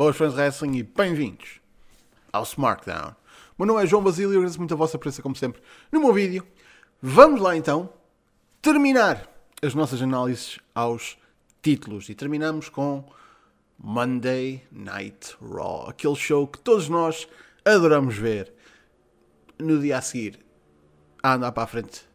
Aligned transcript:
Boas 0.00 0.16
fãs 0.16 0.32
de 0.32 0.40
wrestling 0.40 0.78
e 0.78 0.82
bem-vindos 0.82 1.60
ao 2.32 2.42
SmackDown. 2.44 3.14
Meu 3.58 3.66
nome 3.66 3.82
é 3.82 3.86
João 3.86 4.02
Basílio 4.02 4.32
e 4.32 4.36
agradeço 4.36 4.58
muito 4.58 4.72
a 4.72 4.76
vossa 4.78 4.98
presença, 4.98 5.20
como 5.20 5.36
sempre, 5.36 5.60
no 5.92 6.00
meu 6.00 6.10
vídeo. 6.14 6.42
Vamos 7.02 7.38
lá 7.38 7.54
então 7.54 7.92
terminar 8.62 9.28
as 9.60 9.74
nossas 9.74 10.00
análises 10.00 10.58
aos 10.74 11.18
títulos 11.60 12.08
e 12.08 12.14
terminamos 12.14 12.70
com 12.70 13.04
Monday 13.78 14.66
Night 14.72 15.36
Raw, 15.38 15.90
aquele 15.90 16.16
show 16.16 16.46
que 16.46 16.60
todos 16.60 16.88
nós 16.88 17.28
adoramos 17.62 18.16
ver 18.16 18.54
no 19.58 19.78
dia 19.82 19.98
a 19.98 20.00
seguir 20.00 20.38
a 21.22 21.34
andar 21.34 21.52
para 21.52 21.64
a 21.64 21.66
frente 21.66 22.08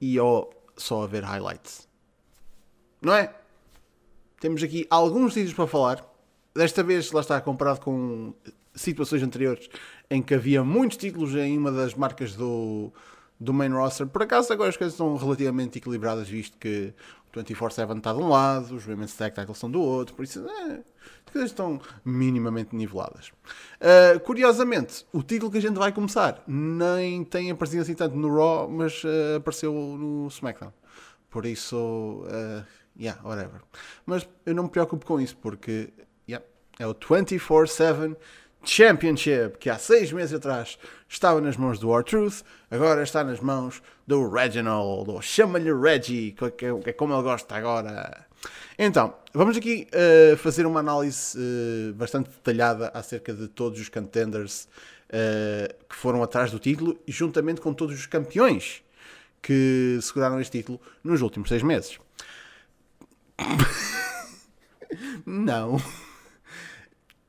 e 0.00 0.18
ou 0.18 0.52
só 0.76 1.04
a 1.04 1.06
ver 1.06 1.22
highlights. 1.22 1.88
Não 3.00 3.14
é? 3.14 3.32
Temos 4.40 4.60
aqui 4.64 4.84
alguns 4.90 5.32
títulos 5.34 5.54
para 5.54 5.68
falar. 5.68 6.13
Desta 6.54 6.82
vez, 6.82 7.10
lá 7.10 7.20
está, 7.20 7.40
comparado 7.40 7.80
com 7.80 8.32
situações 8.74 9.22
anteriores 9.22 9.68
em 10.10 10.22
que 10.22 10.34
havia 10.34 10.62
muitos 10.62 10.96
títulos 10.96 11.34
em 11.34 11.56
uma 11.56 11.72
das 11.72 11.94
marcas 11.94 12.34
do, 12.34 12.92
do 13.38 13.52
main 13.52 13.70
roster. 13.70 14.06
Por 14.06 14.22
acaso, 14.22 14.52
agora 14.52 14.70
as 14.70 14.76
coisas 14.76 14.94
estão 14.94 15.16
relativamente 15.16 15.78
equilibradas, 15.78 16.28
visto 16.28 16.56
que 16.58 16.92
o 17.34 17.38
24-7 17.38 17.96
está 17.96 18.12
de 18.12 18.18
um 18.18 18.28
lado, 18.28 18.76
os 18.76 18.86
Women's 18.86 19.14
Tag 19.14 19.34
são 19.54 19.70
do 19.70 19.80
outro, 19.80 20.14
por 20.14 20.22
isso 20.22 20.46
é, 20.48 20.72
as 21.26 21.32
coisas 21.32 21.50
estão 21.50 21.80
minimamente 22.04 22.74
niveladas. 22.76 23.32
Uh, 23.80 24.20
curiosamente, 24.20 25.04
o 25.12 25.22
título 25.22 25.50
que 25.50 25.58
a 25.58 25.60
gente 25.60 25.76
vai 25.76 25.90
começar 25.92 26.42
nem 26.46 27.24
tem 27.24 27.50
aparecido 27.50 27.82
assim 27.82 27.94
tanto 27.94 28.16
no 28.16 28.32
Raw, 28.32 28.68
mas 28.68 29.02
uh, 29.02 29.36
apareceu 29.38 29.72
no 29.72 30.28
SmackDown. 30.28 30.72
Por 31.28 31.46
isso, 31.46 31.76
uh, 31.76 32.64
yeah, 32.96 33.20
whatever. 33.24 33.60
Mas 34.06 34.28
eu 34.46 34.54
não 34.54 34.64
me 34.64 34.70
preocupo 34.70 35.04
com 35.04 35.20
isso, 35.20 35.36
porque 35.38 35.92
é 36.78 36.86
o 36.86 36.94
24-7 36.94 38.16
Championship, 38.64 39.58
que 39.58 39.68
há 39.68 39.78
seis 39.78 40.10
meses 40.10 40.34
atrás 40.34 40.78
estava 41.08 41.40
nas 41.40 41.56
mãos 41.56 41.78
do 41.78 41.94
R-Truth, 41.94 42.42
agora 42.70 43.02
está 43.02 43.22
nas 43.22 43.40
mãos 43.40 43.82
do 44.06 44.28
Reginald, 44.28 45.10
ou 45.10 45.20
chama-lhe 45.20 45.72
Reggie, 45.72 46.34
que 46.56 46.88
é 46.88 46.92
como 46.92 47.14
ele 47.14 47.22
gosta 47.22 47.54
agora. 47.54 48.26
Então, 48.78 49.14
vamos 49.32 49.56
aqui 49.56 49.86
uh, 49.92 50.36
fazer 50.36 50.66
uma 50.66 50.80
análise 50.80 51.38
uh, 51.38 51.94
bastante 51.94 52.30
detalhada 52.30 52.90
acerca 52.94 53.32
de 53.32 53.48
todos 53.48 53.80
os 53.80 53.88
contenders 53.88 54.66
uh, 55.10 55.72
que 55.88 55.94
foram 55.94 56.22
atrás 56.22 56.50
do 56.50 56.58
título, 56.58 56.98
juntamente 57.06 57.60
com 57.60 57.72
todos 57.72 57.94
os 57.94 58.06
campeões 58.06 58.82
que 59.40 59.98
seguraram 60.00 60.40
este 60.40 60.58
título 60.58 60.80
nos 61.02 61.20
últimos 61.20 61.48
seis 61.48 61.62
meses. 61.62 61.98
Não. 65.26 65.76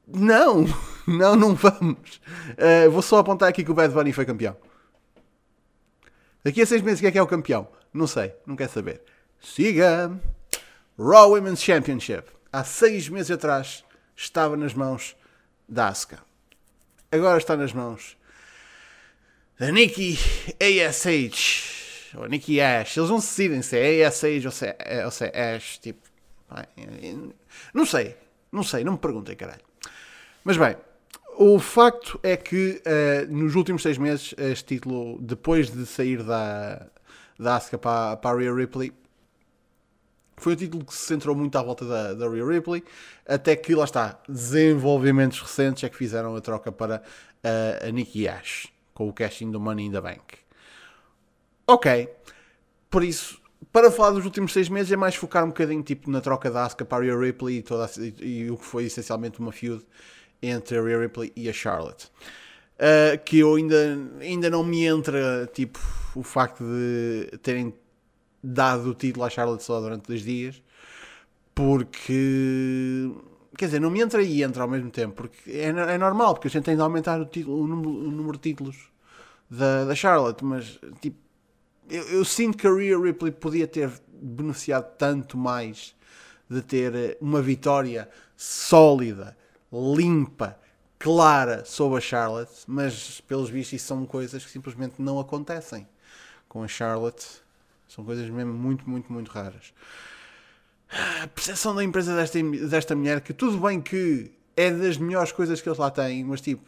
Não, 0.07 0.65
não, 1.07 1.35
não 1.35 1.55
vamos. 1.55 2.21
Uh, 2.51 2.89
vou 2.91 3.01
só 3.01 3.19
apontar 3.19 3.49
aqui 3.49 3.63
que 3.63 3.71
o 3.71 3.73
Bad 3.73 3.93
Bunny 3.93 4.13
foi 4.13 4.25
campeão. 4.25 4.55
Daqui 6.43 6.61
a 6.61 6.65
seis 6.65 6.81
meses, 6.81 6.99
quem 6.99 7.09
é 7.09 7.11
que 7.11 7.17
é 7.17 7.21
o 7.21 7.27
campeão? 7.27 7.67
Não 7.93 8.05
sei, 8.05 8.33
não 8.45 8.55
quer 8.55 8.69
saber. 8.69 9.01
Siga! 9.41 10.11
Raw 10.97 11.31
Women's 11.31 11.61
Championship. 11.61 12.29
Há 12.51 12.63
seis 12.63 13.09
meses 13.09 13.31
atrás 13.31 13.83
estava 14.15 14.55
nas 14.55 14.73
mãos 14.73 15.15
da 15.67 15.87
Asuka. 15.87 16.19
Agora 17.11 17.37
está 17.37 17.57
nas 17.57 17.73
mãos 17.73 18.17
da 19.59 19.71
Nikki 19.71 20.17
ASH. 20.59 22.13
Ou 22.15 22.27
Nikki 22.27 22.61
Ash. 22.61 22.95
Eles 22.95 23.09
não 23.09 23.19
se 23.19 23.27
decidem 23.27 23.61
se 23.61 23.77
é 23.77 24.05
ASH 24.05 24.45
ou 24.45 24.51
se 24.51 24.65
é, 24.65 25.05
ou 25.05 25.11
se 25.11 25.25
é 25.25 25.55
Ash. 25.55 25.79
Tipo, 25.79 26.07
não 27.73 27.85
sei. 27.85 28.15
Não 28.51 28.63
sei, 28.63 28.83
não 28.83 28.93
me 28.93 28.99
perguntem, 28.99 29.35
caralho. 29.35 29.64
Mas 30.45 30.57
bem, 30.57 30.75
o 31.39 31.57
facto 31.57 32.19
é 32.21 32.37
que 32.37 32.79
uh, 32.85 33.33
nos 33.35 33.55
últimos 33.55 33.81
seis 33.81 33.97
meses, 33.97 34.35
este 34.37 34.75
título, 34.75 35.17
depois 35.19 35.71
de 35.71 35.87
sair 35.87 36.21
da, 36.21 36.85
da 37.39 37.55
Asuka 37.55 37.79
para, 37.79 38.15
para 38.17 38.37
a 38.37 38.39
Rhea 38.39 38.53
Ripley, 38.53 38.93
foi 40.37 40.53
um 40.53 40.55
título 40.55 40.85
que 40.85 40.93
se 40.93 41.07
centrou 41.07 41.35
muito 41.35 41.57
à 41.57 41.63
volta 41.63 41.83
da, 41.83 42.13
da 42.13 42.29
Rhea 42.29 42.45
Ripley, 42.45 42.83
até 43.27 43.55
que, 43.55 43.73
lá 43.73 43.85
está, 43.85 44.21
desenvolvimentos 44.29 45.41
recentes 45.41 45.83
é 45.83 45.89
que 45.89 45.97
fizeram 45.97 46.35
a 46.35 46.41
troca 46.41 46.71
para 46.71 47.01
uh, 47.43 47.87
a 47.87 47.89
Nikki 47.89 48.27
Ash, 48.27 48.71
com 48.93 49.09
o 49.09 49.13
cashing 49.13 49.49
do 49.49 49.59
Money 49.59 49.87
in 49.87 49.91
the 49.93 50.01
Bank. 50.01 50.37
Ok, 51.65 52.07
por 52.87 53.03
isso, 53.03 53.41
para 53.73 53.89
falar 53.89 54.11
dos 54.11 54.25
últimos 54.25 54.53
seis 54.53 54.69
meses 54.69 54.91
é 54.91 54.95
mais 54.95 55.15
focar 55.15 55.43
um 55.43 55.47
bocadinho 55.47 55.81
tipo, 55.81 56.11
na 56.11 56.21
troca 56.21 56.51
da 56.51 56.65
Asuka 56.65 56.85
para 56.85 57.03
a 57.03 57.07
Rhea 57.07 57.19
Ripley 57.19 57.57
e, 57.57 57.61
toda 57.63 57.85
a, 57.85 57.89
e, 57.97 58.43
e 58.43 58.51
o 58.51 58.57
que 58.57 58.65
foi 58.65 58.83
essencialmente 58.83 59.39
uma 59.39 59.51
feud 59.51 59.83
entre 60.47 60.77
a 60.77 60.81
Rhea 60.81 60.99
Ripley 60.99 61.31
e 61.35 61.49
a 61.49 61.53
Charlotte. 61.53 62.11
Uh, 62.75 63.23
que 63.23 63.39
eu 63.39 63.55
ainda, 63.55 63.97
ainda 64.19 64.49
não 64.49 64.63
me 64.63 64.83
entra 64.83 65.49
tipo 65.53 65.79
o 66.13 66.23
facto 66.23 66.63
de 66.63 67.37
terem 67.37 67.73
dado 68.43 68.89
o 68.89 68.93
título 68.93 69.25
à 69.25 69.29
Charlotte 69.29 69.63
só 69.63 69.79
durante 69.79 70.07
dois 70.07 70.21
dias 70.21 70.61
porque 71.55 73.09
quer 73.57 73.67
dizer, 73.67 73.79
não 73.79 73.89
me 73.89 74.01
entra 74.01 74.21
e 74.21 74.43
entra 74.43 74.63
ao 74.63 74.69
mesmo 74.69 74.91
tempo 74.91 75.15
porque 75.15 75.49
é, 75.49 75.69
é 75.69 75.97
normal, 75.97 76.33
porque 76.33 76.49
a 76.49 76.51
gente 76.51 76.65
tem 76.65 76.75
de 76.75 76.81
aumentar 76.81 77.19
o, 77.21 77.25
título, 77.25 77.61
o, 77.61 77.67
número, 77.67 77.89
o 77.89 78.11
número, 78.11 78.37
de 78.37 78.49
títulos 78.49 78.89
da, 79.49 79.85
da 79.85 79.95
Charlotte, 79.95 80.43
mas 80.43 80.77
tipo 81.01 81.17
eu, 81.89 82.03
eu, 82.09 82.25
sinto 82.25 82.57
que 82.57 82.67
a 82.67 82.73
Rhea 82.73 82.99
Ripley 82.99 83.31
podia 83.31 83.67
ter 83.67 83.89
beneficiado 84.11 84.97
tanto 84.97 85.37
mais 85.37 85.95
de 86.49 86.61
ter 86.61 87.17
uma 87.21 87.41
vitória 87.41 88.09
sólida 88.35 89.37
limpa, 89.71 90.59
clara 90.99 91.65
sobre 91.65 91.97
a 91.97 92.01
Charlotte, 92.01 92.63
mas 92.67 93.21
pelos 93.21 93.49
vistos 93.49 93.73
isso 93.73 93.87
são 93.87 94.05
coisas 94.05 94.43
que 94.43 94.51
simplesmente 94.51 95.01
não 95.01 95.19
acontecem 95.19 95.87
com 96.47 96.63
a 96.63 96.67
Charlotte. 96.67 97.25
São 97.87 98.03
coisas 98.03 98.29
mesmo 98.29 98.53
muito, 98.53 98.89
muito, 98.89 99.11
muito 99.11 99.29
raras. 99.29 99.73
A 101.23 101.27
percepção 101.27 101.75
da 101.75 101.83
empresa 101.83 102.15
desta, 102.15 102.41
desta 102.41 102.95
mulher, 102.95 103.21
que 103.21 103.33
tudo 103.33 103.57
bem 103.59 103.81
que 103.81 104.31
é 104.55 104.71
das 104.71 104.97
melhores 104.97 105.31
coisas 105.31 105.61
que 105.61 105.67
eles 105.67 105.77
lá 105.77 105.91
têm, 105.91 106.23
mas 106.23 106.41
tipo. 106.41 106.63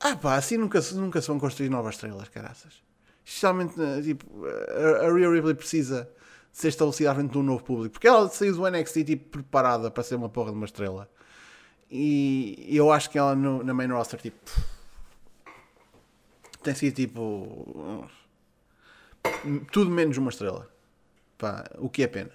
Ah 0.00 0.16
pá, 0.16 0.36
assim 0.36 0.56
nunca, 0.56 0.80
nunca 0.94 1.20
se 1.20 1.28
vão 1.28 1.38
construir 1.38 1.68
novas 1.68 1.94
estrelas, 1.94 2.28
caraças. 2.28 2.82
Especialmente, 3.24 3.74
tipo, 4.02 4.26
a, 4.46 5.06
a 5.06 5.12
Rhea 5.12 5.30
Ripley 5.30 5.54
precisa 5.54 6.08
ser 6.52 6.68
estabelecida 6.68 7.10
à 7.10 7.14
frente 7.14 7.32
de 7.32 7.38
um 7.38 7.42
novo 7.42 7.62
público. 7.62 7.92
Porque 7.92 8.08
ela 8.08 8.28
saiu 8.28 8.54
do 8.54 8.70
NXT 8.70 9.04
tipo, 9.04 9.30
preparada 9.30 9.90
para 9.90 10.02
ser 10.02 10.16
uma 10.16 10.28
porra 10.28 10.50
de 10.50 10.56
uma 10.56 10.66
estrela. 10.66 11.08
E 11.90 12.66
eu 12.68 12.92
acho 12.92 13.08
que 13.10 13.18
ela 13.18 13.34
no, 13.34 13.62
na 13.62 13.72
main 13.72 13.88
roster 13.88 14.20
tipo 14.20 14.50
tem 16.62 16.74
sido 16.74 16.96
tipo 16.96 18.06
tudo 19.72 19.90
menos 19.90 20.16
uma 20.18 20.30
estrela. 20.30 20.68
Pá, 21.38 21.64
o 21.78 21.88
que 21.88 22.02
é 22.02 22.06
pena. 22.06 22.32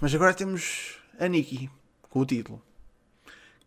Mas 0.00 0.14
agora 0.14 0.34
temos 0.34 0.98
a 1.18 1.28
Nikki 1.28 1.70
com 2.08 2.20
o 2.20 2.26
título. 2.26 2.62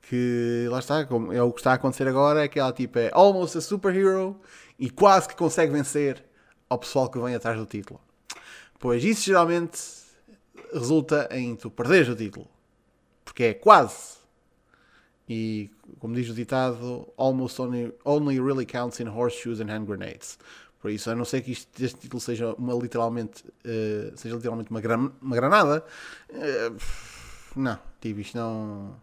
Que 0.02 0.68
lá 0.70 0.80
está, 0.80 1.06
como 1.06 1.34
é 1.34 1.42
o 1.42 1.52
que 1.52 1.60
está 1.60 1.72
a 1.72 1.76
acontecer 1.76 2.08
agora, 2.08 2.44
é 2.44 2.48
que 2.48 2.60
ela 2.60 2.72
tipo 2.72 2.98
é 2.98 3.10
almost 3.14 3.58
a 3.58 3.62
superhero 3.62 4.40
e 4.80 4.90
quase 4.90 5.28
que 5.28 5.36
consegue 5.36 5.72
vencer 5.72 6.24
ao 6.70 6.80
pessoal 6.80 7.10
que 7.10 7.20
vem 7.20 7.36
atrás 7.36 7.58
do 7.58 7.66
título. 7.66 8.00
Pois 8.80 9.04
isso 9.04 9.24
geralmente 9.24 9.80
resulta 10.72 11.28
em 11.32 11.56
tu 11.56 11.70
perderes 11.70 12.10
o 12.10 12.16
título. 12.16 12.48
Porque 13.24 13.44
é 13.44 13.54
quase. 13.54 14.18
E, 15.28 15.70
como 16.00 16.16
diz 16.16 16.30
o 16.30 16.34
ditado, 16.34 17.08
almost 17.18 17.62
only, 17.62 17.94
only 18.06 18.40
really 18.40 18.66
counts 18.66 19.00
in 19.00 19.08
horseshoes 19.08 19.60
and 19.60 19.70
hand 19.70 19.86
grenades. 19.86 20.38
Por 20.80 20.92
isso, 20.92 21.10
a 21.10 21.16
não 21.16 21.26
ser 21.26 21.42
que 21.42 21.52
isto, 21.52 21.84
este 21.84 22.00
título 22.00 22.22
seja 22.22 22.54
uma 22.54 22.74
literalmente, 22.74 23.44
uh, 23.48 24.16
seja 24.16 24.36
literalmente 24.36 24.70
uma, 24.70 24.80
gran, 24.80 25.12
uma 25.22 25.36
granada, 25.36 25.84
uh, 26.30 26.78
não, 27.56 27.80
tipo, 28.00 28.20
isto 28.20 28.38
não. 28.38 28.96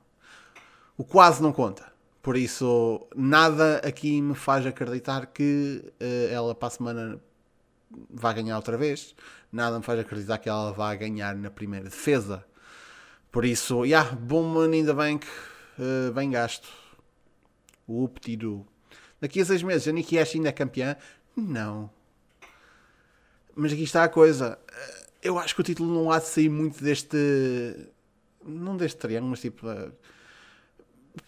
O 0.97 1.05
quase 1.05 1.43
não 1.43 1.53
conta. 1.53 1.93
Por 2.23 2.37
isso, 2.37 3.07
nada 3.15 3.79
aqui 3.79 4.23
me 4.23 4.35
faz 4.35 4.65
acreditar 4.65 5.27
que 5.27 5.85
uh, 6.01 6.33
ela 6.33 6.55
para 6.55 6.69
a 6.69 6.71
semana 6.71 7.21
vai 8.11 8.35
ganhar 8.35 8.57
outra 8.57 8.77
vez. 8.77 9.15
Nada 9.53 9.79
me 9.79 9.85
faz 9.85 9.99
acreditar 9.99 10.39
que 10.39 10.49
ela 10.49 10.73
vai 10.73 10.97
ganhar 10.97 11.35
na 11.35 11.51
primeira 11.51 11.85
defesa. 11.85 12.45
Por 13.31 13.45
isso, 13.45 13.85
yeah, 13.85 14.17
money 14.21 14.81
in 14.81 14.87
the 14.87 14.93
bank, 14.93 15.27
uh, 15.79 16.13
bem 16.13 16.31
gasto. 16.31 16.69
O 17.87 18.05
Uptiru. 18.05 18.67
Daqui 19.21 19.41
a 19.41 19.45
seis 19.45 19.63
meses, 19.63 19.89
a 19.89 19.93
Nikki 19.93 20.19
Ash 20.19 20.35
ainda 20.35 20.51
é 20.51 20.53
campeã? 20.53 20.97
Não. 21.37 21.91
Mas 23.57 23.73
aqui 23.73 23.83
está 23.83 24.05
a 24.05 24.09
coisa. 24.09 24.59
Eh, 24.71 25.07
eu 25.23 25.39
acho 25.39 25.55
que 25.55 25.61
o 25.61 25.65
título 25.65 25.93
não 25.93 26.11
há 26.11 26.19
de 26.19 26.27
sair 26.27 26.49
muito 26.49 26.83
deste. 26.83 27.17
Não 28.45 28.77
deste 28.77 28.99
triângulo, 28.99 29.31
mas 29.31 29.41
tipo. 29.41 29.67
Uh, 29.67 29.93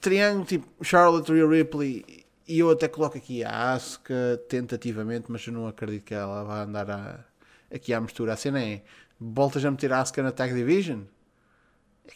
triângulo 0.00 0.44
tipo 0.44 0.84
Charlotte, 0.84 1.32
Rhea 1.32 1.46
Ripley 1.46 2.25
e 2.48 2.60
eu 2.60 2.70
até 2.70 2.86
coloco 2.88 3.18
aqui 3.18 3.42
a 3.42 3.72
Asuka 3.72 4.40
tentativamente, 4.48 5.26
mas 5.28 5.46
eu 5.46 5.52
não 5.52 5.66
acredito 5.66 6.04
que 6.04 6.14
ela 6.14 6.44
vá 6.44 6.62
andar 6.62 6.90
a, 6.90 7.24
aqui 7.74 7.92
à 7.92 8.00
mistura. 8.00 8.32
A 8.32 8.36
cena 8.36 8.62
é: 8.62 8.82
voltas 9.20 9.64
a 9.64 9.70
meter 9.70 9.92
a 9.92 10.00
Asuka 10.00 10.22
na 10.22 10.32
Tag 10.32 10.54
Division? 10.54 11.02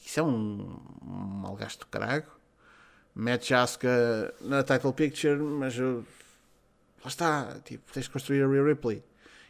Isso 0.04 0.20
é 0.20 0.22
um, 0.22 0.78
um 1.02 1.40
malgasto 1.42 1.84
do 1.84 1.90
caralho. 1.90 2.24
Mete 3.14 3.52
Asuka 3.54 4.32
na 4.40 4.62
title 4.62 4.92
picture, 4.92 5.36
mas 5.36 5.76
eu, 5.76 6.04
lá 7.02 7.08
está, 7.08 7.56
tipo, 7.64 7.92
tens 7.92 8.04
de 8.04 8.10
construir 8.10 8.42
a 8.42 8.48
Rhea 8.48 8.64
Ripley. 8.64 9.02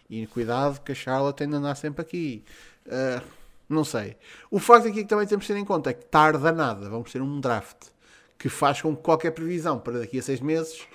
E 0.09 0.26
cuidado 0.26 0.81
que 0.81 0.93
a 0.93 0.94
Charlotte 0.94 1.37
tem 1.37 1.49
de 1.49 1.56
andar 1.56 1.75
sempre 1.76 2.03
aqui. 2.03 2.44
Uh, 2.87 3.23
não 3.69 3.85
sei. 3.85 4.17
O 4.50 4.59
facto 4.59 4.88
aqui 4.88 5.03
que 5.03 5.09
também 5.09 5.26
temos 5.26 5.47
de 5.47 5.53
ter 5.53 5.59
em 5.59 5.65
conta 5.65 5.91
é 5.91 5.93
que 5.93 6.05
tarda 6.06 6.50
nada. 6.50 6.88
Vamos 6.88 7.12
ter 7.12 7.21
um 7.23 7.38
draft 7.38 7.91
que 8.40 8.48
faz 8.48 8.81
com 8.81 8.96
que 8.96 9.02
qualquer 9.02 9.32
previsão 9.32 9.78
para 9.78 9.98
daqui 9.98 10.19
a 10.19 10.22
seis 10.22 10.40
meses 10.40 10.88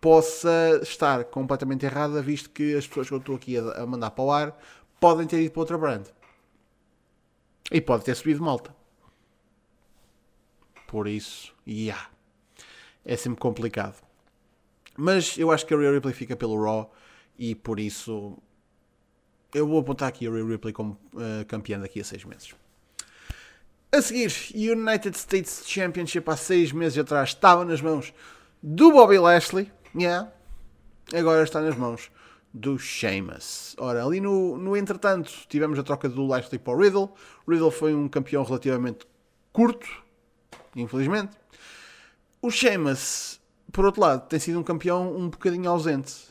possa 0.00 0.80
estar 0.82 1.22
completamente 1.24 1.86
errada, 1.86 2.20
visto 2.20 2.50
que 2.50 2.74
as 2.74 2.84
pessoas 2.84 3.06
que 3.06 3.14
eu 3.14 3.18
estou 3.18 3.36
aqui 3.36 3.56
a, 3.56 3.86
mandar 3.86 4.10
para 4.10 4.24
o 4.24 4.32
ar 4.32 4.60
podem 4.98 5.24
ter 5.24 5.40
ido 5.40 5.52
para 5.52 5.60
outra 5.60 5.78
brand. 5.78 6.06
E 7.70 7.80
pode 7.80 8.04
ter 8.04 8.16
subido 8.16 8.42
malta. 8.42 8.74
Por 10.88 11.06
isso, 11.06 11.54
yeah. 11.64 12.10
é 13.04 13.16
sempre 13.16 13.38
complicado. 13.38 14.02
Mas 14.96 15.38
eu 15.38 15.52
acho 15.52 15.64
que 15.64 15.72
a 15.72 15.78
Rhea 15.78 15.92
Ripley 15.92 16.12
fica 16.12 16.34
pelo 16.34 16.60
Raw 16.60 16.92
e 17.38 17.54
por 17.54 17.78
isso 17.78 18.36
eu 19.54 19.64
vou 19.64 19.78
apontar 19.78 20.08
aqui 20.08 20.26
a 20.26 20.30
Rhea 20.30 20.44
Ripley 20.44 20.72
como 20.72 20.98
uh, 21.14 21.46
campeã 21.46 21.78
daqui 21.78 22.00
a 22.00 22.04
seis 22.04 22.24
meses. 22.24 22.52
A 23.92 24.00
seguir, 24.00 24.32
United 24.54 25.18
States 25.18 25.64
Championship 25.66 26.30
há 26.30 26.36
seis 26.36 26.70
meses 26.70 26.96
atrás 26.96 27.30
estava 27.30 27.64
nas 27.64 27.80
mãos 27.80 28.14
do 28.62 28.92
Bobby 28.92 29.18
Lashley. 29.18 29.68
Yeah. 29.92 30.30
Agora 31.12 31.42
está 31.42 31.60
nas 31.60 31.74
mãos 31.74 32.08
do 32.54 32.78
Sheamus. 32.78 33.74
Ora, 33.76 34.04
ali 34.04 34.20
no, 34.20 34.56
no 34.56 34.76
entretanto, 34.76 35.32
tivemos 35.48 35.76
a 35.76 35.82
troca 35.82 36.08
do 36.08 36.24
Lashley 36.24 36.60
para 36.60 36.72
o 36.72 36.80
Riddle. 36.80 37.12
Riddle 37.48 37.72
foi 37.72 37.92
um 37.92 38.08
campeão 38.08 38.44
relativamente 38.44 39.04
curto, 39.52 39.88
infelizmente. 40.76 41.36
O 42.40 42.48
Sheamus, 42.48 43.40
por 43.72 43.84
outro 43.84 44.02
lado, 44.02 44.28
tem 44.28 44.38
sido 44.38 44.60
um 44.60 44.62
campeão 44.62 45.16
um 45.16 45.28
bocadinho 45.28 45.68
ausente. 45.68 46.28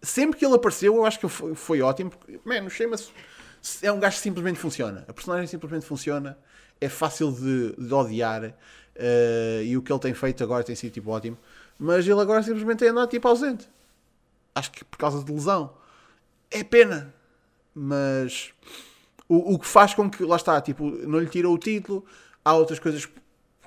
Sempre 0.00 0.38
que 0.38 0.46
ele 0.46 0.54
apareceu, 0.54 0.94
eu 0.94 1.04
acho 1.04 1.18
que 1.18 1.26
foi, 1.26 1.56
foi 1.56 1.82
ótimo. 1.82 2.10
Porque, 2.10 2.38
o 2.60 2.70
Sheamus 2.70 3.12
é 3.82 3.90
um 3.90 3.98
gajo 3.98 4.18
que 4.18 4.22
simplesmente 4.22 4.60
funciona. 4.60 5.04
A 5.08 5.12
personagem 5.12 5.48
simplesmente 5.48 5.84
funciona. 5.84 6.38
É 6.80 6.88
fácil 6.88 7.32
de, 7.32 7.74
de 7.76 7.94
odiar. 7.94 8.44
Uh, 8.44 9.62
e 9.64 9.76
o 9.76 9.82
que 9.82 9.92
ele 9.92 10.00
tem 10.00 10.14
feito 10.14 10.42
agora 10.44 10.62
tem 10.62 10.74
sido 10.74 10.92
tipo 10.92 11.10
ótimo. 11.10 11.38
Mas 11.78 12.06
ele 12.06 12.20
agora 12.20 12.42
simplesmente 12.42 12.78
tem 12.78 12.88
andado 12.88 13.08
tipo 13.08 13.26
ausente. 13.26 13.68
Acho 14.54 14.70
que 14.70 14.84
por 14.84 14.98
causa 14.98 15.24
de 15.24 15.32
lesão. 15.32 15.72
É 16.50 16.62
pena. 16.62 17.14
Mas 17.74 18.52
o, 19.28 19.54
o 19.54 19.58
que 19.58 19.66
faz 19.66 19.94
com 19.94 20.10
que, 20.10 20.22
lá 20.24 20.36
está, 20.36 20.60
tipo, 20.60 20.90
não 20.90 21.18
lhe 21.18 21.26
tira 21.26 21.48
o 21.48 21.58
título. 21.58 22.04
Há 22.44 22.54
outras 22.54 22.78
coisas 22.78 23.06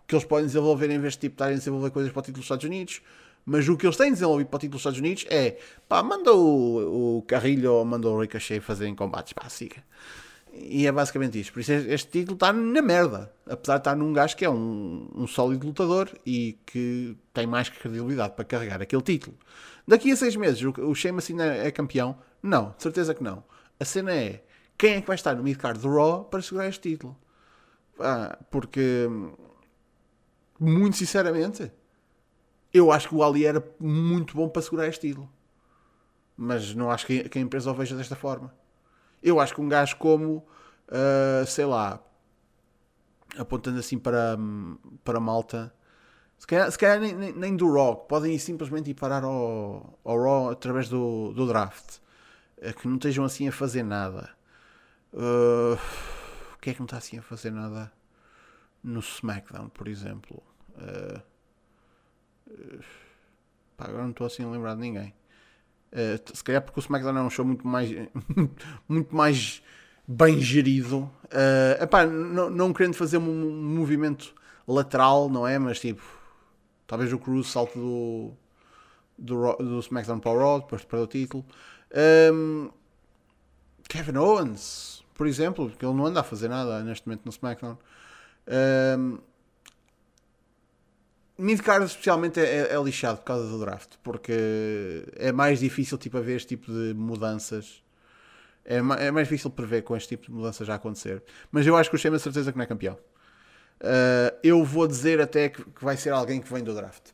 que 0.07 0.16
eles 0.16 0.25
podem 0.25 0.46
desenvolver 0.46 0.90
em 0.90 1.00
vez 1.00 1.13
de 1.13 1.22
tipo, 1.22 1.34
estarem 1.34 1.56
a 1.56 1.57
desenvolver 1.57 1.90
coisas 1.90 2.12
para 2.12 2.19
o 2.19 2.24
título 2.24 2.40
dos 2.40 2.46
Estados 2.46 2.66
Unidos. 2.66 3.02
Mas 3.46 3.68
o 3.68 3.78
que 3.78 3.86
eles 3.86 3.98
têm 3.98 4.12
desenvolvido 4.12 4.48
para 4.48 4.57
o 4.57 4.60
título 4.60 4.72
dos 4.72 4.81
Estados 4.81 5.00
Unidos 5.00 5.25
é 5.30 5.57
pá, 5.88 6.02
manda 6.02 6.34
o, 6.34 7.18
o 7.18 7.22
Carrilho 7.24 7.74
ou 7.74 7.86
manda 7.86 8.07
o 8.10 8.19
Ricochet 8.19 8.60
fazer 8.60 8.88
em 8.88 8.96
combates, 8.96 9.34
pá, 9.34 9.48
siga. 9.50 9.84
E 10.57 10.88
é 10.88 10.92
basicamente 10.92 11.40
isto. 11.40 11.54
Por 11.54 11.60
isso 11.60 11.72
este 11.72 12.12
título 12.12 12.36
está 12.36 12.54
na 12.54 12.81
merda. 12.81 13.31
Apesar 13.46 13.75
de 13.75 13.81
estar 13.81 13.96
num 13.96 14.13
gajo 14.13 14.36
que 14.36 14.46
é 14.46 14.50
um, 14.50 15.10
um 15.13 15.28
sólido 15.28 15.68
lutador 15.68 16.10
e 16.25 16.57
que 16.66 17.18
tem 17.34 17.46
mais 17.46 17.69
credibilidade 17.69 18.34
para 18.36 18.46
carregar 18.46 18.81
aquele 18.81 19.02
título. 19.02 19.38
Daqui 19.88 20.12
a 20.12 20.16
seis 20.16 20.36
meses 20.36 20.62
o, 20.63 20.69
o 20.81 20.96
Sheamus 20.96 21.30
ainda 21.30 21.46
é 21.46 21.69
campeão? 21.72 22.18
Não, 22.42 22.74
de 22.75 22.84
certeza 22.84 23.13
que 23.13 23.24
não. 23.24 23.44
A 23.80 23.86
cena 23.86 24.13
é 24.13 24.44
quem 24.78 24.96
é 24.96 25.02
que 25.02 25.07
vai 25.07 25.16
estar 25.16 25.36
no 25.36 25.44
midcard 25.44 25.80
do 25.80 25.94
Raw 25.94 26.25
para 26.25 26.42
segurar 26.42 26.68
este 26.68 26.90
título? 26.90 27.18
Ah, 28.00 28.38
porque, 28.52 29.07
muito 30.60 30.98
sinceramente, 30.98 31.72
eu 32.74 32.92
acho 32.92 33.10
que 33.10 33.16
o 33.16 33.24
Ali 33.24 33.46
era 33.46 33.63
muito 33.80 34.36
bom 34.36 34.50
para 34.50 34.62
segurar 34.62 34.88
este 34.88 35.07
título. 35.07 35.30
Mas 36.36 36.75
não 36.75 36.92
acho 36.92 37.06
que, 37.06 37.30
que 37.30 37.40
a 37.40 37.42
empresa 37.42 37.72
o 37.72 37.74
veja 37.74 37.96
desta 37.96 38.16
forma. 38.16 38.54
Eu 39.21 39.39
acho 39.39 39.53
que 39.53 39.62
um 39.62 39.67
gajo 39.67 39.97
como, 39.97 40.45
uh, 40.89 41.45
sei 41.45 41.65
lá, 41.65 42.00
apontando 43.38 43.79
assim 43.79 43.97
para, 43.97 44.38
para 45.03 45.19
Malta, 45.19 45.73
se 46.38 46.47
calhar, 46.47 46.71
se 46.71 46.77
calhar 46.77 47.00
nem, 47.00 47.15
nem, 47.15 47.33
nem, 47.33 47.56
do 47.56 47.71
Raw, 47.73 47.95
podem 47.95 48.35
ir 48.35 48.39
simplesmente 48.39 48.89
ir 48.89 48.94
parar 48.94 49.23
ao, 49.23 49.97
ao 50.03 50.21
Raw 50.21 50.50
através 50.51 50.89
do, 50.89 51.33
do 51.33 51.47
draft. 51.47 52.00
É 52.57 52.73
que 52.73 52.88
não 52.88 52.95
estejam 52.95 53.25
assim 53.25 53.47
a 53.47 53.51
fazer 53.51 53.83
nada. 53.83 54.29
Uh, 55.13 55.79
o 56.53 56.59
que 56.59 56.69
é 56.69 56.73
que 56.73 56.79
não 56.79 56.85
está 56.85 56.97
assim 56.97 57.18
a 57.18 57.21
fazer 57.21 57.51
nada 57.51 57.91
no 58.83 59.00
SmackDown, 59.00 59.69
por 59.69 59.88
exemplo? 59.88 60.44
Uh, 60.71 61.21
uh, 62.47 62.83
pá, 63.77 63.85
agora 63.85 64.03
não 64.03 64.11
estou 64.11 64.27
assim 64.27 64.44
a 64.44 64.50
lembrar 64.50 64.75
de 64.75 64.81
ninguém. 64.81 65.13
Uh, 65.95 66.36
se 66.36 66.44
calhar 66.44 66.62
porque 66.62 66.77
o 66.77 66.81
SmackDown 66.81 67.18
é 67.18 67.21
um 67.21 67.30
show 67.30 67.45
muito 67.45 67.65
mais, 67.65 67.89
muito 68.86 69.15
mais 69.15 69.63
bem 70.06 70.42
gerido. 70.42 71.09
Uh, 71.25 71.81
epá, 71.81 72.06
não, 72.06 72.74
querendo 72.74 72.95
fazer 72.95 73.18
um, 73.18 73.21
movimento 73.21 74.36
lateral, 74.68 75.30
não 75.30 75.47
é? 75.47 75.57
Mas 75.57 75.80
tipo, 75.80 76.03
talvez 76.86 77.13
o 77.13 77.18
Cruz 77.18 77.47
salte 77.47 77.80
do, 77.80 78.33
do, 79.18 79.53
do 79.53 79.80
SmackDown 79.80 80.19
para 80.19 80.31
o 80.31 80.38
Raw, 80.38 80.59
depois 80.59 80.83
para 80.83 81.01
o 81.01 81.07
título. 81.07 81.45
Um, 81.94 82.65
ehm, 82.65 82.69
Kevin 83.88 84.18
Owens, 84.18 85.01
por 85.13 85.27
exemplo, 85.27 85.69
porque 85.69 85.86
ele 85.86 85.94
não 85.94 86.07
anda 86.07 86.19
a 86.19 86.24
fazer 86.24 86.50
nada 86.50 86.83
neste 86.83 87.07
momento 87.07 87.24
no 87.24 87.31
SmackDown. 87.31 87.77
Um, 87.77 87.77
ehm, 88.47 89.18
Midcard 91.37 91.85
especialmente 91.85 92.39
é, 92.39 92.73
é, 92.73 92.81
lixado 92.81 93.17
por 93.17 93.25
causa 93.25 93.47
do 93.47 93.59
draft, 93.59 93.95
porque 94.01 95.03
é 95.17 95.31
mais 95.31 95.59
difícil 95.59 95.97
tipo, 95.97 96.17
haver 96.17 96.37
este 96.37 96.49
tipo 96.49 96.71
de 96.71 96.93
mudanças. 96.93 97.83
É, 98.63 98.77
é 98.77 99.11
mais 99.11 99.27
difícil 99.27 99.49
prever 99.49 99.83
com 99.83 99.95
este 99.95 100.09
tipo 100.09 100.27
de 100.27 100.31
mudanças 100.31 100.65
já 100.65 100.75
acontecer. 100.75 101.21
Mas 101.51 101.67
eu 101.67 101.75
acho 101.75 101.89
que 101.89 101.95
o 101.95 101.99
Shema 101.99 102.17
certeza 102.17 102.51
que 102.51 102.57
não 102.57 102.63
é 102.63 102.67
campeão. 102.67 102.97
Uh, 103.81 104.31
eu 104.41 104.63
vou 104.63 104.87
dizer 104.87 105.19
até 105.19 105.49
que, 105.49 105.61
que, 105.61 105.83
vai 105.83 105.97
ser 105.97 106.11
alguém 106.11 106.39
que 106.39 106.51
vem 106.51 106.63
do 106.63 106.73
draft. 106.73 107.11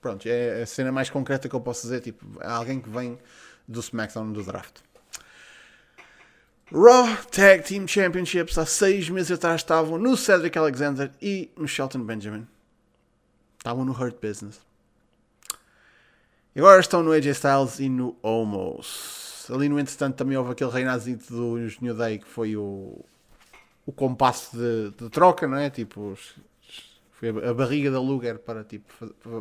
Pronto, 0.00 0.26
é 0.26 0.62
a 0.62 0.66
cena 0.66 0.90
mais 0.90 1.08
concreta 1.08 1.48
que 1.48 1.54
eu 1.54 1.60
posso 1.60 1.82
dizer. 1.82 2.00
Tipo, 2.00 2.26
é 2.40 2.48
alguém 2.48 2.80
que 2.80 2.88
vem 2.90 3.16
do 3.66 3.78
SmackDown 3.78 4.32
do 4.32 4.42
draft. 4.42 4.80
Raw 6.72 7.06
Tag 7.30 7.62
Team 7.62 7.86
Championships 7.86 8.58
há 8.58 8.66
seis 8.66 9.08
meses 9.08 9.30
atrás 9.30 9.60
estavam 9.60 9.98
no 9.98 10.16
Cedric 10.16 10.58
Alexander 10.58 11.12
e 11.22 11.48
no 11.56 11.68
Shelton 11.68 12.00
Benjamin. 12.00 12.46
Estavam 13.66 13.84
no 13.84 13.90
Hurt 13.90 14.20
Business. 14.22 14.60
E 16.54 16.60
agora 16.60 16.78
estão 16.78 17.02
no 17.02 17.10
AJ 17.10 17.26
Styles 17.32 17.80
e 17.80 17.88
no 17.88 18.16
Omos. 18.22 19.48
Ali 19.52 19.68
no 19.68 19.80
entretanto 19.80 20.14
também 20.14 20.36
houve 20.36 20.52
aquele 20.52 20.70
reinado 20.70 21.04
do 21.28 21.58
New 21.80 21.92
Day 21.92 22.20
que 22.20 22.28
foi 22.28 22.56
o, 22.56 23.04
o 23.84 23.90
compasso 23.90 24.56
de, 24.56 24.92
de 24.92 25.10
troca, 25.10 25.48
não 25.48 25.56
é? 25.56 25.68
Tipo, 25.68 26.16
foi 27.10 27.30
a 27.30 27.52
barriga 27.52 27.90
da 27.90 27.98
Luger 28.00 28.38
para, 28.38 28.62
tipo, 28.62 28.88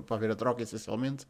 para 0.02 0.18
ver 0.18 0.32
a 0.32 0.36
troca, 0.36 0.64
essencialmente. 0.64 1.28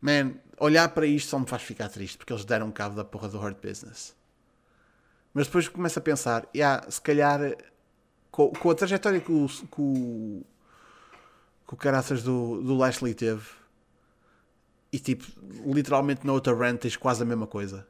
Man, 0.00 0.36
olhar 0.58 0.88
para 0.94 1.04
isto 1.04 1.28
só 1.28 1.38
me 1.38 1.46
faz 1.46 1.60
ficar 1.60 1.90
triste 1.90 2.16
porque 2.16 2.32
eles 2.32 2.46
deram 2.46 2.72
cabo 2.72 2.96
da 2.96 3.04
porra 3.04 3.28
do 3.28 3.38
Hurt 3.38 3.58
Business. 3.60 4.16
Mas 5.34 5.46
depois 5.46 5.68
começo 5.68 5.98
a 5.98 6.02
pensar, 6.02 6.48
yeah, 6.54 6.90
se 6.90 7.02
calhar 7.02 7.54
com, 8.36 8.50
com 8.50 8.70
a 8.70 8.74
trajetória 8.74 9.18
que 9.18 9.32
o, 9.32 9.48
que 9.48 9.80
o, 9.80 10.42
o 11.66 11.76
caraças 11.76 12.22
do, 12.22 12.62
do 12.62 12.76
Lashley 12.76 13.14
teve 13.14 13.46
e 14.92 14.98
tipo, 14.98 15.24
literalmente 15.64 16.26
na 16.26 16.34
outra 16.34 16.54
rant 16.54 16.78
tens 16.78 16.98
quase 16.98 17.22
a 17.22 17.24
mesma 17.24 17.46
coisa. 17.46 17.88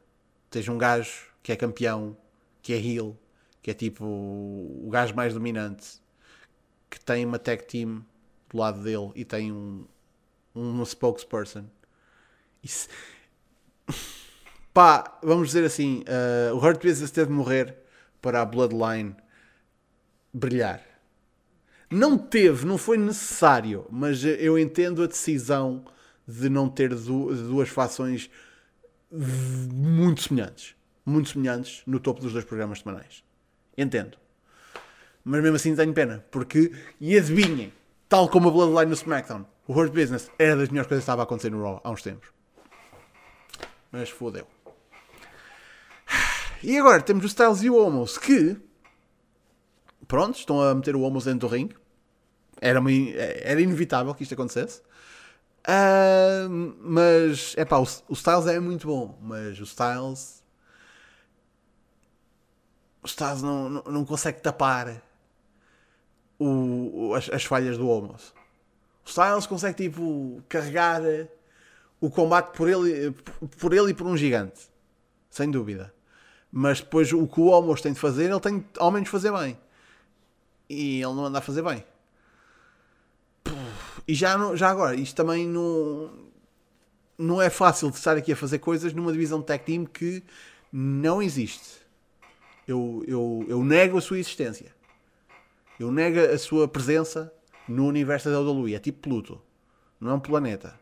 Tens 0.49 0.65
um 0.69 0.77
gajo 0.77 1.27
que 1.43 1.51
é 1.51 1.55
campeão, 1.57 2.15
que 2.61 2.71
é 2.71 2.77
heel, 2.77 3.19
que 3.61 3.71
é 3.71 3.73
tipo 3.73 4.05
o 4.05 4.87
gajo 4.89 5.13
mais 5.13 5.33
dominante, 5.33 6.01
que 6.89 6.97
tem 6.97 7.25
uma 7.25 7.37
tag 7.37 7.65
team 7.65 8.05
do 8.49 8.57
lado 8.57 8.81
dele 8.81 9.11
e 9.15 9.25
tem 9.25 9.51
um, 9.51 9.85
um 10.55 10.85
spokesperson. 10.85 11.65
Isso... 12.63 12.87
Pá, 14.73 15.19
vamos 15.21 15.47
dizer 15.47 15.65
assim, 15.65 16.05
uh, 16.07 16.55
o 16.55 16.57
Hurt 16.57 16.81
Business 16.81 17.11
teve 17.11 17.27
de 17.27 17.33
morrer 17.33 17.75
para 18.21 18.41
a 18.41 18.45
Bloodline 18.45 19.13
brilhar. 20.37 20.81
Não 21.89 22.17
teve, 22.17 22.65
não 22.65 22.77
foi 22.77 22.97
necessário, 22.97 23.85
mas 23.89 24.23
eu 24.23 24.59
entendo 24.59 25.03
a 25.03 25.07
decisão 25.07 25.85
de 26.27 26.49
não 26.49 26.69
ter 26.69 26.93
duas 26.93 27.69
fações 27.69 28.29
muito 29.11 30.23
semelhantes. 30.23 30.75
Muito 31.05 31.29
semelhantes 31.29 31.81
no 31.87 31.99
topo 31.99 32.19
dos 32.19 32.33
dois 32.33 32.43
programas 32.43 32.79
semanais. 32.79 33.23
Entendo. 33.77 34.17
Mas 35.23 35.41
mesmo 35.41 35.55
assim 35.55 35.75
tenho 35.75 35.93
pena, 35.93 36.25
porque, 36.29 36.71
e 36.99 37.17
adivinhem, 37.17 37.71
tal 38.09 38.29
como 38.29 38.49
a 38.49 38.51
Bloodline 38.51 38.87
no 38.87 38.93
SmackDown, 38.93 39.45
o 39.67 39.73
Hurt 39.73 39.93
Business 39.93 40.29
era 40.37 40.57
das 40.57 40.69
melhores 40.69 40.87
coisas 40.87 41.03
que 41.03 41.05
estava 41.05 41.21
a 41.21 41.23
acontecer 41.23 41.49
no 41.49 41.61
Raw 41.61 41.81
há 41.83 41.89
uns 41.89 42.01
tempos. 42.01 42.29
Mas 43.91 44.09
fodeu. 44.09 44.47
E 46.63 46.75
agora 46.75 47.03
temos 47.03 47.23
o 47.23 47.27
Styles 47.27 47.61
e 47.61 47.69
o 47.69 47.77
Omos, 47.77 48.17
que 48.17 48.57
pronto, 50.07 50.37
estão 50.37 50.61
a 50.61 50.73
meter 50.73 50.95
o 50.95 51.01
Homos 51.01 51.25
dentro 51.25 51.47
do 51.47 51.53
ringue. 51.53 51.75
Era, 52.59 52.79
uma, 52.79 52.91
era 52.91 53.61
inevitável 53.61 54.13
que 54.15 54.23
isto 54.23 54.33
acontecesse. 54.33 54.81
Uh, 55.67 56.49
mas, 56.79 57.53
é 57.57 57.65
pá, 57.65 57.77
o, 57.77 57.87
o 58.07 58.13
Styles 58.13 58.47
é 58.47 58.59
muito 58.59 58.87
bom, 58.87 59.17
mas 59.21 59.59
o 59.59 59.63
Styles. 59.63 60.43
O 63.03 63.07
Styles 63.07 63.41
não, 63.41 63.69
não, 63.69 63.83
não 63.83 64.05
consegue 64.05 64.41
tapar 64.41 65.01
o, 66.39 67.13
as, 67.15 67.29
as 67.29 67.43
falhas 67.43 67.77
do 67.77 67.87
Homos. 67.87 68.33
O 69.05 69.09
Styles 69.09 69.45
consegue, 69.45 69.89
tipo, 69.89 70.41
carregar 70.47 71.01
o 71.99 72.09
combate 72.09 72.55
por 72.55 72.69
ele, 72.69 73.11
por 73.59 73.73
ele 73.73 73.91
e 73.91 73.93
por 73.93 74.07
um 74.07 74.15
gigante. 74.15 74.69
Sem 75.29 75.51
dúvida. 75.51 75.93
Mas 76.51 76.79
depois 76.79 77.11
o 77.11 77.27
que 77.27 77.39
o 77.39 77.45
Homos 77.45 77.81
tem 77.81 77.93
de 77.93 77.99
fazer, 77.99 78.29
ele 78.29 78.39
tem 78.39 78.65
ao 78.77 78.91
menos 78.91 79.09
fazer 79.09 79.31
bem. 79.31 79.57
E 80.69 81.01
ele 81.01 81.13
não 81.13 81.25
anda 81.25 81.39
a 81.39 81.41
fazer 81.41 81.61
bem. 81.61 81.83
E 84.07 84.13
já, 84.13 84.55
já 84.55 84.69
agora, 84.69 84.95
isto 84.95 85.15
também 85.15 85.47
não, 85.47 86.09
não 87.17 87.41
é 87.41 87.49
fácil 87.49 87.89
de 87.89 87.97
estar 87.97 88.15
aqui 88.15 88.31
a 88.31 88.35
fazer 88.35 88.59
coisas 88.59 88.93
numa 88.93 89.11
divisão 89.11 89.39
de 89.39 89.45
tag 89.45 89.63
team 89.63 89.85
que 89.85 90.23
não 90.71 91.21
existe. 91.21 91.85
Eu, 92.67 93.03
eu, 93.07 93.45
eu 93.47 93.63
nego 93.63 93.97
a 93.97 94.01
sua 94.01 94.19
existência. 94.19 94.75
Eu 95.79 95.91
nego 95.91 96.19
a 96.19 96.37
sua 96.37 96.67
presença 96.67 97.33
no 97.67 97.85
universo 97.85 98.29
da 98.29 98.39
WWE. 98.39 98.75
É 98.75 98.79
tipo 98.79 98.99
Pluto. 98.99 99.41
Não 99.99 100.11
é 100.11 100.13
um 100.13 100.19
planeta. 100.19 100.79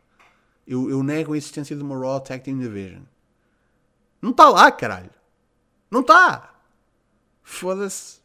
Eu, 0.66 0.90
eu 0.90 1.02
nego 1.02 1.32
a 1.32 1.36
existência 1.36 1.76
de 1.76 1.82
uma 1.82 1.98
Raw 1.98 2.20
Tag 2.20 2.42
Team 2.42 2.58
Division. 2.58 3.02
Não 4.20 4.30
está 4.30 4.48
lá, 4.48 4.70
caralho. 4.70 5.10
Não 5.90 6.00
está. 6.00 6.54
Foda-se. 7.42 8.20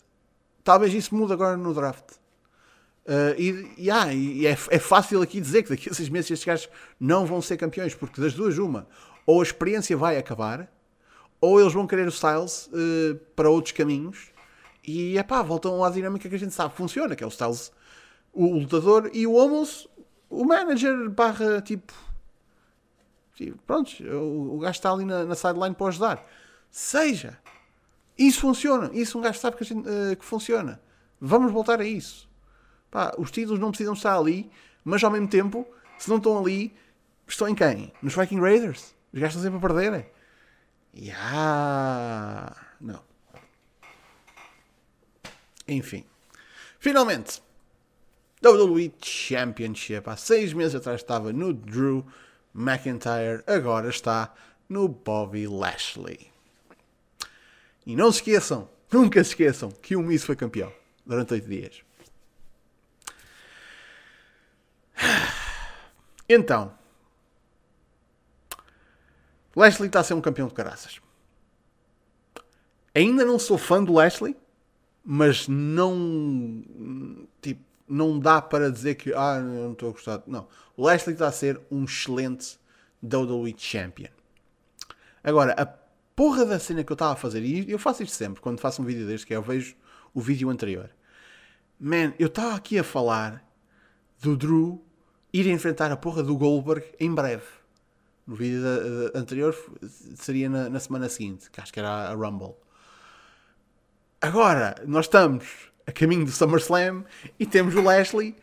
Talvez 0.64 0.94
isso 0.94 1.16
mude 1.16 1.34
agora 1.34 1.58
no 1.58 1.74
draft. 1.74 2.22
Uh, 3.06 3.34
e, 3.38 3.74
yeah, 3.80 4.14
e 4.14 4.46
é, 4.46 4.52
é, 4.52 4.80
fácil 4.80 5.22
aqui 5.22 5.42
dizer 5.42 5.64
que 5.64 5.70
daqui 5.70 5.90
a 5.90 5.94
seis 5.94 6.08
meses 6.08 6.30
estes 6.30 6.46
gajos 6.46 6.70
não 7.00 7.26
vão 7.26 7.42
ser 7.42 7.58
campeões, 7.58 7.96
porque 7.96 8.22
das 8.22 8.34
duas, 8.34 8.58
uma, 8.60 8.88
ou 9.26 9.40
a 9.40 9.44
experiência 9.44 9.98
vai 9.98 10.18
acabar, 10.18 10.72
ou 11.40 11.60
eles 11.60 11.74
vão 11.74 11.88
querer 11.88 12.06
o 12.06 12.12
Styles 12.12 12.68
uh, 12.68 13.16
para 13.36 13.50
outros 13.50 13.74
caminhos, 13.74 14.32
e 14.86 15.18
é 15.18 15.24
pá, 15.24 15.42
voltam 15.42 15.84
à 15.84 15.90
dinâmica 15.90 16.30
que 16.30 16.36
a 16.36 16.40
gente 16.40 16.54
sabe 16.54 16.76
funciona, 16.76 17.16
que 17.16 17.24
é 17.24 17.28
o 17.28 17.30
Styles, 17.30 17.72
o, 18.32 18.60
lutador, 18.60 19.10
e 19.12 19.26
o 19.26 19.34
Homos, 19.34 19.88
o 20.30 20.46
manager 20.46 21.10
barra 21.10 21.60
tipo. 21.62 21.94
tipo 23.34 23.58
pronto, 23.66 23.92
o, 24.04 24.56
o 24.56 24.60
gajo 24.60 24.78
está 24.78 24.92
ali 24.92 25.06
na, 25.06 25.26
na 25.26 25.36
sideline 25.36 25.74
para 25.74 25.88
ajudar. 25.88 26.28
Seja, 26.70 27.38
isso 28.28 28.42
funciona, 28.42 28.90
isso 28.94 29.18
um 29.18 29.22
gajo 29.22 29.40
sabe 29.40 29.58
que, 29.58 29.64
gente, 29.64 29.88
uh, 29.88 30.16
que 30.16 30.26
funciona. 30.26 30.82
Vamos 31.20 31.52
voltar 31.52 31.80
a 31.80 31.86
isso. 31.86 32.30
Pá, 32.90 33.14
os 33.18 33.32
títulos 33.32 33.60
não 33.60 33.70
precisam 33.70 33.94
estar 33.94 34.18
ali, 34.18 34.52
mas 34.84 35.04
ao 35.04 35.12
mesmo 35.12 35.28
tempo, 35.28 35.66
se 35.98 36.10
não 36.10 36.18
estão 36.18 36.38
ali, 36.38 36.74
estão 37.28 37.48
em 37.48 37.56
quem? 37.56 37.94
Nos 38.02 38.16
Viking 38.16 38.40
Raiders. 38.40 38.96
Os 39.14 39.20
gajos 39.20 39.36
estão 39.36 39.52
sempre 39.52 39.58
a 39.58 39.62
perderem. 39.70 40.06
Yeah. 40.94 42.56
Não. 42.80 43.02
Enfim. 45.68 46.06
Finalmente. 46.80 47.42
WWE 48.44 48.94
Championship. 49.02 50.10
Há 50.10 50.18
seis 50.18 50.52
meses 50.52 50.76
atrás 50.76 51.02
estava 51.02 51.32
no 51.32 51.54
Drew 51.54 52.06
McIntyre. 52.54 53.44
Agora 53.46 53.90
está 53.90 54.34
no 54.68 54.88
Bobby 54.88 55.48
Lashley. 55.48 56.31
E 57.92 57.96
não 57.96 58.10
se 58.10 58.20
esqueçam, 58.20 58.70
nunca 58.90 59.22
se 59.22 59.32
esqueçam, 59.32 59.70
que 59.70 59.98
o 59.98 60.02
Miz 60.02 60.24
foi 60.24 60.34
campeão 60.34 60.72
durante 61.06 61.34
oito 61.34 61.46
dias. 61.46 61.82
Então, 66.30 66.74
Lashley 69.54 69.88
está 69.88 70.00
a 70.00 70.04
ser 70.06 70.14
um 70.14 70.22
campeão 70.22 70.48
de 70.48 70.54
caraças. 70.54 71.02
Ainda 72.96 73.26
não 73.26 73.38
sou 73.38 73.58
fã 73.58 73.84
do 73.84 73.92
Lashley, 73.92 74.38
mas 75.04 75.50
não 75.50 76.64
tipo, 77.42 77.62
não 77.86 78.18
dá 78.18 78.42
para 78.42 78.72
dizer 78.72 78.96
que 78.96 79.14
ah, 79.14 79.36
eu 79.36 79.44
não 79.44 79.74
estou 79.74 79.90
a 79.90 79.92
gostar. 79.92 80.24
Não, 80.26 80.48
o 80.78 80.86
Lashley 80.86 81.14
está 81.14 81.28
a 81.28 81.32
ser 81.34 81.60
um 81.70 81.84
excelente 81.84 82.58
WWE 83.04 83.54
Champion. 83.58 84.12
Agora, 85.22 85.54
a 85.62 85.81
porra 86.16 86.46
da 86.46 86.60
cena 86.60 86.84
que 86.84 86.92
eu 86.92 86.96
estava 86.96 87.14
a 87.14 87.16
fazer, 87.16 87.44
e 87.44 87.70
eu 87.70 87.80
faço 87.80 88.04
isto 88.04 88.16
sempre 88.16 88.42
quando 88.42 88.60
faço 88.60 88.82
um 88.82 88.86
vídeo 88.86 89.08
deste, 89.08 89.26
que 89.26 89.34
é 89.34 89.38
eu 89.38 89.42
vejo 89.42 89.76
o 90.14 90.22
vídeo 90.22 90.50
anterior. 90.50 90.90
Man, 91.80 92.14
eu 92.20 92.28
estava 92.28 92.56
aqui 92.56 92.78
a 92.78 92.84
falar 92.84 93.44
do 94.22 94.38
Drew 94.38 94.84
ir 95.34 95.48
enfrentar 95.48 95.92
a 95.92 95.98
porra 95.98 96.22
do 96.22 96.38
Goldberg 96.38 96.86
em 97.00 97.14
breve. 97.14 97.46
No 98.28 98.36
vídeo 98.36 98.62
da, 98.62 98.78
da, 98.78 99.20
anterior 99.20 99.56
seria 100.16 100.50
na, 100.50 100.70
na, 100.70 100.80
semana 100.80 101.10
seguinte, 101.10 101.50
que 101.50 101.60
acho 101.60 101.74
que 101.74 101.80
era 101.80 101.90
a 102.10 102.14
Rumble. 102.14 102.56
Agora, 104.22 104.76
nós 104.86 105.06
estamos 105.06 105.72
a 105.88 105.92
caminho 105.92 106.26
do 106.26 106.32
SummerSlam 106.32 107.04
e 107.40 107.46
temos 107.46 107.74
o 107.74 107.82
Lashley 107.82 108.36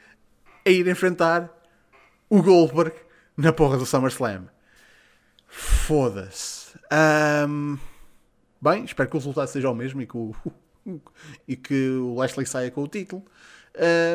a 0.67 0.71
ir 0.71 0.89
enfrentar 0.89 1.49
o 2.29 2.43
Goldberg 2.43 2.95
na 3.37 3.53
porra 3.53 3.79
do 3.79 3.87
SummerSlam. 3.87 4.49
Foda-se. 5.47 6.58
Um, 6.93 7.79
bem, 8.61 8.85
espero 8.85 9.09
que 9.09 9.17
o 9.17 9.19
resultado 9.19 9.49
seja 9.49 9.71
o 9.71 9.75
mesmo 9.75 10.01
e 10.01 10.07
que 10.07 10.17
o, 10.17 10.35
e 11.47 11.57
que 11.57 11.91
o 11.91 12.15
Lashley 12.15 12.47
saia 12.47 12.71
com 12.71 12.83
o 12.83 12.89
título. 12.89 13.25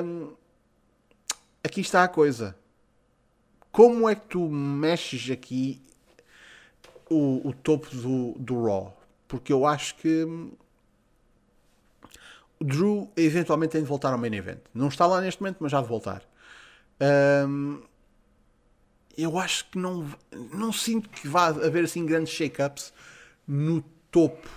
Um, 0.03 0.34
aqui 1.63 1.82
está 1.82 2.03
a 2.03 2.08
coisa 2.08 2.56
como 3.74 4.08
é 4.08 4.13
que 4.13 4.27
tu 4.27 4.48
mexes 4.48 5.32
aqui 5.32 5.82
o, 7.10 7.50
o 7.50 7.53
topo 7.53 7.89
do, 7.89 8.34
do 8.38 8.63
Raw? 8.63 8.96
Porque 9.27 9.51
eu 9.51 9.65
acho 9.65 9.96
que 9.96 10.24
o 12.60 12.63
Drew 12.63 13.12
eventualmente 13.18 13.72
tem 13.72 13.82
de 13.82 13.88
voltar 13.88 14.13
ao 14.13 14.18
main 14.20 14.36
event. 14.36 14.60
Não 14.75 14.89
está 14.89 15.08
lá 15.08 15.20
neste 15.20 15.42
momento, 15.42 15.58
mas 15.60 15.72
já 15.72 15.82
de 15.82 15.88
voltar. 15.88 16.22
Um, 17.48 17.82
eu 19.17 19.38
acho 19.38 19.65
que 19.70 19.77
não, 19.77 20.10
não 20.53 20.72
sinto 20.72 21.10
que 21.10 21.27
vá 21.27 21.48
haver 21.48 21.84
assim 21.84 22.05
grandes 22.05 22.34
shake-ups 22.34 22.93
no 23.48 23.82
topo. 24.12 24.50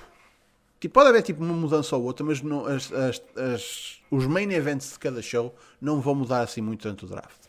Tipo, 0.79 0.95
pode 0.95 1.09
haver 1.09 1.23
tipo 1.23 1.43
uma 1.43 1.55
mudança 1.55 1.97
ou 1.97 2.05
outra, 2.05 2.25
mas 2.25 2.43
não, 2.43 2.67
as, 2.67 2.93
as, 2.93 3.23
as, 3.37 4.03
os 4.11 4.27
main 4.27 4.51
events 4.53 4.93
de 4.93 4.99
cada 4.99 5.23
show 5.23 5.55
não 5.81 6.01
vão 6.01 6.15
mudar 6.15 6.43
assim 6.43 6.61
muito 6.61 6.83
tanto 6.83 7.07
o 7.07 7.09
draft. 7.09 7.47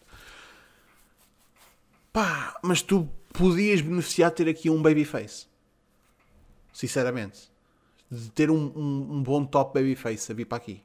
Pá, 2.11 2.57
mas 2.63 2.81
tu 2.81 3.07
podias 3.33 3.81
beneficiar 3.81 4.31
de 4.31 4.37
ter 4.37 4.49
aqui 4.49 4.69
um 4.69 4.81
babyface. 4.81 5.45
Sinceramente. 6.73 7.51
De 8.09 8.31
ter 8.31 8.49
um, 8.49 8.71
um, 8.75 9.17
um 9.17 9.23
bom 9.23 9.45
top 9.45 9.73
babyface 9.79 10.31
a 10.31 10.35
vir 10.35 10.45
para 10.45 10.57
aqui. 10.57 10.81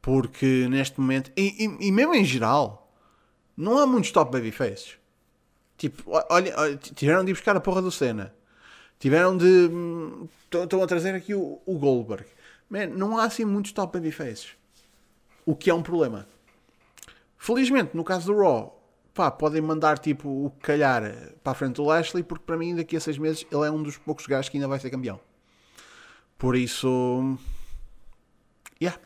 Porque 0.00 0.68
neste 0.68 1.00
momento, 1.00 1.32
e, 1.36 1.64
e, 1.64 1.88
e, 1.88 1.90
mesmo 1.90 2.14
em 2.14 2.24
geral, 2.24 2.83
não 3.56 3.78
há 3.78 3.86
muitos 3.86 4.10
top 4.10 4.32
babyfaces. 4.32 4.98
Tipo, 5.76 6.02
olha, 6.30 6.76
tiveram 6.76 7.24
de 7.24 7.30
ir 7.30 7.34
buscar 7.34 7.56
a 7.56 7.60
porra 7.60 7.82
do 7.82 7.90
Senna. 7.90 8.34
Tiveram 8.98 9.36
de. 9.36 9.70
Estão 10.52 10.82
a 10.82 10.86
trazer 10.86 11.14
aqui 11.14 11.34
o, 11.34 11.60
o 11.66 11.78
Goldberg. 11.78 12.26
Man, 12.70 12.86
não 12.86 13.18
há 13.18 13.24
assim 13.24 13.44
muitos 13.44 13.72
top 13.72 13.98
babyfaces. 13.98 14.52
O 15.44 15.54
que 15.54 15.68
é 15.68 15.74
um 15.74 15.82
problema. 15.82 16.26
Felizmente, 17.36 17.96
no 17.96 18.02
caso 18.02 18.32
do 18.32 18.38
Raw, 18.38 18.82
pá, 19.12 19.30
podem 19.30 19.60
mandar 19.60 19.98
tipo 19.98 20.28
o 20.28 20.50
calhar 20.62 21.02
para 21.42 21.52
a 21.52 21.54
frente 21.54 21.76
do 21.76 21.84
Lashley, 21.84 22.22
porque 22.22 22.44
para 22.44 22.56
mim 22.56 22.74
daqui 22.74 22.96
a 22.96 23.00
seis 23.00 23.18
meses 23.18 23.46
ele 23.50 23.66
é 23.66 23.70
um 23.70 23.82
dos 23.82 23.98
poucos 23.98 24.26
gajos 24.26 24.48
que 24.48 24.56
ainda 24.56 24.68
vai 24.68 24.80
ser 24.80 24.90
campeão. 24.90 25.20
Por 26.38 26.56
isso, 26.56 27.38
yeah. 28.80 28.98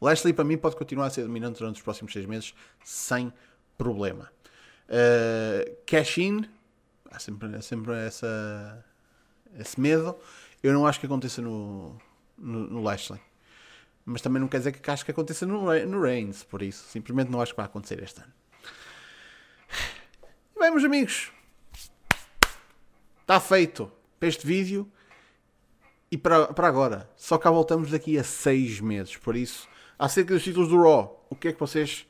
Lashley 0.00 0.32
para 0.32 0.44
mim 0.44 0.56
pode 0.56 0.76
continuar 0.76 1.06
a 1.06 1.10
ser 1.10 1.22
dominante 1.22 1.58
durante 1.58 1.76
os 1.76 1.82
próximos 1.82 2.12
seis 2.12 2.26
meses 2.26 2.54
sem 2.84 3.32
problema. 3.78 4.30
Uh, 4.88 5.76
cash 5.86 6.18
in, 6.18 6.44
há 7.10 7.18
sempre, 7.18 7.54
há 7.56 7.62
sempre 7.62 7.92
essa, 7.94 8.84
esse 9.58 9.80
medo. 9.80 10.16
Eu 10.62 10.72
não 10.72 10.86
acho 10.86 11.00
que 11.00 11.06
aconteça 11.06 11.40
no, 11.42 11.96
no, 12.36 12.66
no 12.68 12.82
Lashley. 12.82 13.20
Mas 14.04 14.22
também 14.22 14.40
não 14.40 14.48
quer 14.48 14.58
dizer 14.58 14.72
que 14.72 14.90
acho 14.90 15.04
que 15.04 15.10
aconteça 15.10 15.44
no, 15.44 15.62
no 15.86 16.00
Reigns, 16.00 16.44
por 16.44 16.62
isso. 16.62 16.84
Simplesmente 16.88 17.30
não 17.30 17.40
acho 17.40 17.52
que 17.52 17.56
vai 17.56 17.66
acontecer 17.66 18.02
este 18.02 18.20
ano. 18.20 18.32
E 20.54 20.58
bem, 20.60 20.70
meus 20.70 20.84
amigos, 20.84 21.32
está 23.20 23.40
feito 23.40 23.90
para 24.18 24.28
este 24.28 24.46
vídeo 24.46 24.90
e 26.10 26.16
para, 26.16 26.52
para 26.54 26.68
agora. 26.68 27.10
Só 27.16 27.36
cá 27.36 27.50
voltamos 27.50 27.90
daqui 27.90 28.16
a 28.16 28.22
seis 28.22 28.80
meses. 28.80 29.16
Por 29.16 29.34
isso, 29.34 29.68
acerca 29.98 30.34
dos 30.34 30.42
títulos 30.42 30.68
do 30.68 30.80
Raw, 30.82 31.26
o 31.30 31.36
que 31.36 31.48
é 31.48 31.52
que 31.52 31.60
vocês 31.60 32.06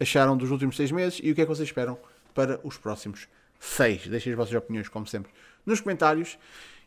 acharam 0.00 0.36
dos 0.36 0.50
últimos 0.50 0.76
seis 0.76 0.90
meses 0.90 1.20
e 1.22 1.30
o 1.30 1.34
que 1.34 1.40
é 1.40 1.44
que 1.44 1.48
vocês 1.48 1.68
esperam 1.68 1.98
para 2.34 2.60
os 2.62 2.76
próximos 2.76 3.28
seis? 3.58 4.06
Deixem 4.06 4.32
as 4.32 4.36
vossas 4.36 4.54
opiniões, 4.54 4.88
como 4.88 5.06
sempre, 5.06 5.32
nos 5.64 5.80
comentários. 5.80 6.38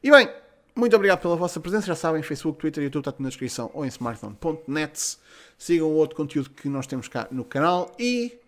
E 0.04 0.10
bem, 0.12 0.30
Muito 0.76 0.96
obrigado 0.96 1.20
pela 1.20 1.36
vossa 1.36 1.60
presença. 1.60 1.88
Já 1.88 1.96
sabem, 1.96 2.24
Facebook, 2.24 2.58
Twitter, 2.58 2.82
YouTube 2.82 3.02
está 3.02 3.12
tudo 3.12 3.24
na 3.24 3.30
descrição 3.30 3.70
ou 3.74 3.84
em 3.84 3.90
smartphone.net. 3.90 5.18
Sigam 5.58 5.88
o 5.88 5.94
outro 5.94 6.16
conteúdo 6.16 6.50
que 6.52 6.70
nós 6.70 6.88
temos 6.88 7.10
cá 7.10 7.28
no 7.32 7.44
canal 7.44 7.94
e 8.00 8.40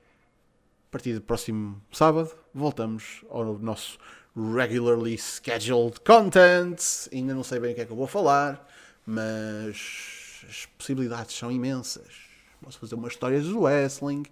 a 0.88 0.91
partir 0.91 1.13
do 1.13 1.20
próximo 1.20 1.81
sábado 1.91 2.31
voltamos 2.53 3.25
ao 3.29 3.58
nosso 3.60 3.98
regularly 4.34 5.17
scheduled 5.17 6.00
content. 6.01 6.79
Ainda 7.12 7.34
não 7.34 7.43
sei 7.43 7.60
bem 7.60 7.74
o 7.74 7.75
que 7.75 7.81
é 7.81 7.86
que 7.86 7.91
eu 7.91 7.98
vou 7.98 8.08
falar, 8.08 8.65
mas 9.05 10.21
as 10.48 10.66
possibilidades 10.78 11.36
são 11.36 11.52
imensas. 11.52 12.14
Posso 12.62 12.80
fazer 12.80 12.96
uma 12.96 13.08
história 13.08 13.42
do 13.42 13.62
wrestling, 13.62 14.24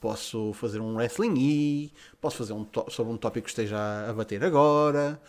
posso 0.00 0.52
fazer 0.54 0.80
um 0.80 0.96
wrestling 0.96 1.34
e 1.38 1.92
posso 2.20 2.36
fazer 2.36 2.52
um 2.52 2.66
sobre 2.88 3.12
um 3.12 3.16
tópico 3.16 3.44
que 3.44 3.50
esteja 3.50 3.78
a 4.08 4.12
bater 4.12 4.44
agora 4.44 5.20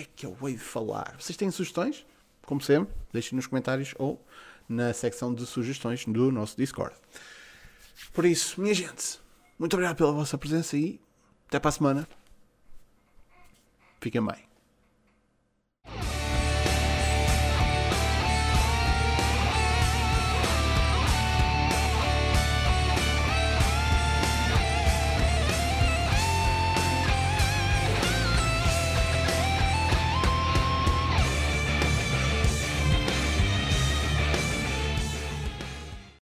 que 0.00 0.02
é 0.02 0.06
que 0.16 0.26
eu 0.26 0.36
hei 0.48 0.54
de 0.54 0.60
falar? 0.60 1.16
Vocês 1.18 1.36
têm 1.36 1.50
sugestões? 1.50 2.06
Como 2.42 2.60
sempre, 2.60 2.94
deixem 3.12 3.36
nos 3.36 3.46
comentários 3.46 3.94
ou 3.98 4.24
na 4.68 4.92
secção 4.92 5.34
de 5.34 5.44
sugestões 5.46 6.04
do 6.04 6.30
nosso 6.30 6.56
Discord. 6.56 6.94
Por 8.12 8.24
isso, 8.24 8.60
minha 8.60 8.74
gente, 8.74 9.20
muito 9.58 9.74
obrigado 9.74 9.96
pela 9.96 10.12
vossa 10.12 10.38
presença 10.38 10.76
e 10.76 11.00
até 11.48 11.58
para 11.58 11.68
a 11.68 11.72
semana. 11.72 12.08
Fiquem 14.00 14.24
bem. 14.24 14.49